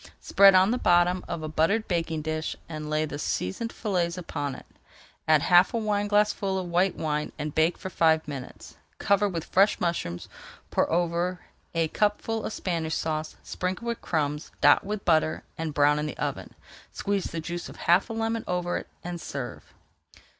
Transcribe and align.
Spread 0.19 0.55
on 0.55 0.71
the 0.71 0.79
bottom 0.79 1.23
of 1.27 1.43
a 1.43 1.47
buttered 1.47 1.87
baking 1.87 2.23
dish 2.23 2.55
and 2.67 2.89
lay 2.89 3.05
the 3.05 3.19
seasoned 3.19 3.71
fillets 3.71 4.17
upon 4.17 4.55
it. 4.55 4.65
Add 5.27 5.43
half 5.43 5.75
a 5.75 5.77
wineglassful 5.77 6.57
of 6.57 6.65
white 6.67 6.95
wine 6.95 7.31
and 7.37 7.53
bake 7.53 7.77
for 7.77 7.91
five 7.91 8.27
minutes. 8.27 8.77
Cover 8.97 9.29
with 9.29 9.45
fresh 9.45 9.79
mushrooms, 9.79 10.27
pour 10.71 10.91
over 10.91 11.41
a 11.75 11.87
cupful 11.89 12.43
of 12.45 12.51
Spanish 12.51 12.95
Sauce, 12.95 13.35
sprinkle 13.43 13.89
with 13.89 14.01
crumbs, 14.01 14.49
dot 14.59 14.83
with 14.83 15.05
butter, 15.05 15.43
and 15.55 15.71
brown 15.71 15.99
in 15.99 16.07
the 16.07 16.17
oven. 16.17 16.55
Squeeze 16.91 17.25
the 17.25 17.39
juice 17.39 17.69
of 17.69 17.75
half 17.75 18.09
a 18.09 18.13
lemon 18.13 18.43
over 18.47 18.77
it 18.77 18.87
and 19.03 19.21
serve. 19.21 19.71